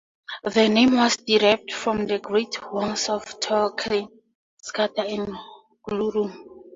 [0.43, 4.07] The name was derived from the "Great Worms" of Tolkien:
[4.59, 5.35] Scatha and
[5.87, 6.35] Glaurung.